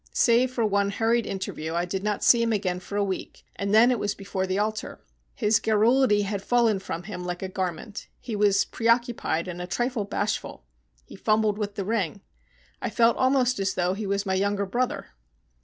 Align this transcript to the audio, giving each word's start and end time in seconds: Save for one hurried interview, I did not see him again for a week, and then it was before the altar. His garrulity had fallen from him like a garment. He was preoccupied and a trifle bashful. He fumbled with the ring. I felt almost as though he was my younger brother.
Save 0.13 0.49
for 0.53 0.65
one 0.65 0.89
hurried 0.89 1.27
interview, 1.27 1.75
I 1.75 1.85
did 1.85 2.03
not 2.03 2.23
see 2.23 2.41
him 2.41 2.51
again 2.51 2.79
for 2.79 2.97
a 2.97 3.03
week, 3.03 3.45
and 3.55 3.71
then 3.71 3.91
it 3.91 3.99
was 3.99 4.15
before 4.15 4.47
the 4.47 4.57
altar. 4.57 4.99
His 5.35 5.59
garrulity 5.59 6.23
had 6.23 6.41
fallen 6.41 6.79
from 6.79 7.03
him 7.03 7.23
like 7.23 7.43
a 7.43 7.47
garment. 7.47 8.07
He 8.19 8.35
was 8.35 8.65
preoccupied 8.65 9.47
and 9.47 9.61
a 9.61 9.67
trifle 9.67 10.05
bashful. 10.05 10.63
He 11.05 11.15
fumbled 11.15 11.59
with 11.59 11.75
the 11.75 11.85
ring. 11.85 12.21
I 12.81 12.89
felt 12.89 13.15
almost 13.15 13.59
as 13.59 13.75
though 13.75 13.93
he 13.93 14.07
was 14.07 14.25
my 14.25 14.33
younger 14.33 14.65
brother. 14.65 15.09